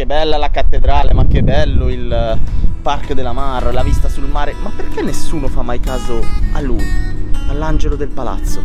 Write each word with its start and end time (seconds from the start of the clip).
che 0.00 0.06
bella 0.06 0.38
la 0.38 0.50
cattedrale, 0.50 1.12
ma 1.12 1.26
che 1.26 1.42
bello 1.42 1.90
il 1.90 2.38
Parco 2.80 3.12
della 3.12 3.34
Mar, 3.34 3.70
la 3.74 3.82
vista 3.82 4.08
sul 4.08 4.28
mare, 4.28 4.54
ma 4.62 4.72
perché 4.74 5.02
nessuno 5.02 5.46
fa 5.46 5.60
mai 5.60 5.78
caso 5.78 6.24
a 6.52 6.60
lui, 6.62 6.82
all'angelo 7.48 7.96
del 7.96 8.08
palazzo? 8.08 8.62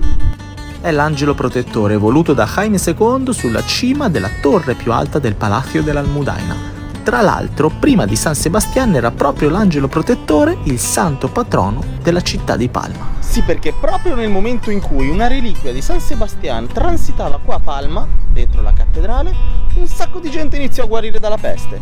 È 0.79 0.89
l'angelo 0.91 1.33
protettore 1.33 1.97
voluto 1.97 2.33
da 2.33 2.45
Jaime 2.45 2.77
II 2.77 3.33
sulla 3.33 3.65
cima 3.65 4.07
della 4.07 4.29
torre 4.41 4.75
più 4.75 4.93
alta 4.93 5.19
del 5.19 5.35
Palacio 5.35 5.81
dell'Almudaina. 5.81 6.55
Tra 7.03 7.19
l'altro, 7.19 7.69
prima 7.69 8.05
di 8.05 8.15
San 8.15 8.33
Sebastian 8.33 8.95
era 8.95 9.11
proprio 9.11 9.49
l'angelo 9.49 9.89
protettore 9.89 10.59
il 10.63 10.79
santo 10.79 11.27
patrono 11.27 11.83
della 12.01 12.21
città 12.21 12.55
di 12.55 12.69
Palma. 12.69 13.09
Sì, 13.19 13.41
perché 13.41 13.73
proprio 13.73 14.15
nel 14.15 14.29
momento 14.29 14.71
in 14.71 14.79
cui 14.79 15.09
una 15.09 15.27
reliquia 15.27 15.73
di 15.73 15.81
San 15.81 15.99
Sebastian 15.99 16.67
transitava 16.67 17.41
qua 17.43 17.55
a 17.55 17.59
Palma, 17.59 18.07
dentro 18.31 18.61
la 18.61 18.71
cattedrale, 18.71 19.64
un 19.75 19.87
sacco 19.87 20.19
di 20.19 20.29
gente 20.29 20.55
iniziò 20.55 20.83
a 20.83 20.87
guarire 20.87 21.19
dalla 21.19 21.37
peste. 21.37 21.79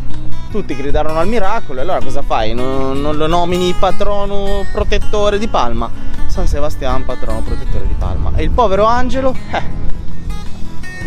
Tutti 0.50 0.76
gridarono 0.76 1.18
al 1.18 1.28
miracolo, 1.28 1.80
e 1.80 1.82
allora 1.82 2.00
cosa 2.00 2.22
fai? 2.22 2.54
Non, 2.54 3.00
non 3.00 3.16
lo 3.16 3.26
nomini 3.26 3.74
patrono 3.78 4.64
protettore 4.72 5.38
di 5.38 5.48
Palma? 5.48 5.90
San 6.26 6.46
Sebastian, 6.46 7.04
patrono 7.04 7.40
protettore 7.40 7.86
di 7.86 7.94
Palma. 7.98 8.32
E 8.36 8.42
il 8.42 8.50
povero 8.50 8.84
angelo? 8.84 9.34
Eh, 9.50 9.62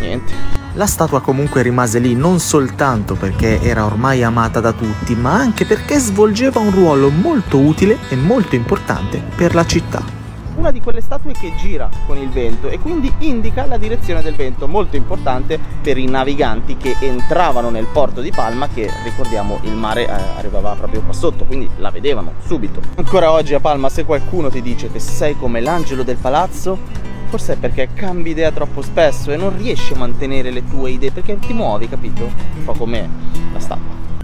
niente. 0.00 0.32
La 0.74 0.86
statua 0.86 1.20
comunque 1.20 1.62
rimase 1.62 1.98
lì 1.98 2.14
non 2.14 2.38
soltanto 2.38 3.14
perché 3.14 3.60
era 3.60 3.84
ormai 3.84 4.22
amata 4.22 4.60
da 4.60 4.72
tutti, 4.72 5.14
ma 5.14 5.32
anche 5.32 5.64
perché 5.64 5.98
svolgeva 5.98 6.60
un 6.60 6.70
ruolo 6.70 7.10
molto 7.10 7.58
utile 7.58 7.98
e 8.08 8.16
molto 8.16 8.54
importante 8.54 9.22
per 9.34 9.54
la 9.54 9.66
città. 9.66 10.17
Una 10.58 10.72
di 10.72 10.80
quelle 10.80 11.00
statue 11.00 11.34
che 11.34 11.54
gira 11.54 11.88
con 12.04 12.18
il 12.18 12.30
vento 12.30 12.68
e 12.68 12.80
quindi 12.80 13.12
indica 13.18 13.64
la 13.64 13.76
direzione 13.76 14.22
del 14.22 14.34
vento, 14.34 14.66
molto 14.66 14.96
importante 14.96 15.56
per 15.80 15.96
i 15.96 16.06
naviganti 16.06 16.76
che 16.76 16.96
entravano 16.98 17.70
nel 17.70 17.86
porto 17.86 18.20
di 18.20 18.32
Palma, 18.32 18.66
che 18.66 18.90
ricordiamo 19.04 19.60
il 19.62 19.74
mare 19.74 20.08
eh, 20.08 20.10
arrivava 20.10 20.74
proprio 20.74 21.02
qua 21.02 21.12
sotto, 21.12 21.44
quindi 21.44 21.70
la 21.76 21.92
vedevano 21.92 22.32
subito. 22.44 22.82
Ancora 22.96 23.30
oggi 23.30 23.54
a 23.54 23.60
Palma 23.60 23.88
se 23.88 24.04
qualcuno 24.04 24.50
ti 24.50 24.60
dice 24.60 24.90
che 24.90 24.98
sei 24.98 25.36
come 25.36 25.60
l'angelo 25.60 26.02
del 26.02 26.16
palazzo, 26.16 27.06
Forse 27.28 27.52
è 27.52 27.56
perché 27.58 27.90
cambi 27.92 28.30
idea 28.30 28.50
troppo 28.50 28.80
spesso 28.80 29.30
e 29.30 29.36
non 29.36 29.54
riesci 29.54 29.92
a 29.92 29.98
mantenere 29.98 30.50
le 30.50 30.66
tue 30.66 30.92
idee 30.92 31.10
perché 31.10 31.38
ti 31.38 31.52
muovi, 31.52 31.86
capito? 31.86 32.24
Un 32.24 32.64
po' 32.64 32.72
come 32.72 33.06
la 33.52 33.60
stampa. 33.60 34.17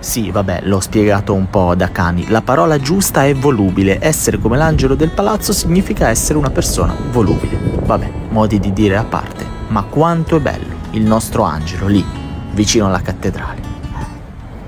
Sì, 0.00 0.30
vabbè, 0.30 0.62
l'ho 0.64 0.80
spiegato 0.80 1.34
un 1.34 1.50
po' 1.50 1.74
da 1.74 1.90
cani. 1.90 2.28
La 2.28 2.40
parola 2.40 2.78
giusta 2.80 3.26
è 3.26 3.34
volubile. 3.34 3.98
Essere 4.00 4.38
come 4.38 4.56
l'angelo 4.56 4.94
del 4.94 5.10
palazzo 5.10 5.52
significa 5.52 6.08
essere 6.08 6.38
una 6.38 6.50
persona 6.50 6.96
volubile. 7.12 7.58
Vabbè, 7.84 8.10
modi 8.30 8.58
di 8.58 8.72
dire 8.72 8.96
a 8.96 9.04
parte. 9.04 9.44
Ma 9.68 9.82
quanto 9.84 10.36
è 10.36 10.40
bello 10.40 10.78
il 10.92 11.04
nostro 11.04 11.42
angelo 11.42 11.86
lì, 11.86 12.04
vicino 12.52 12.86
alla 12.86 13.02
cattedrale. 13.02 13.69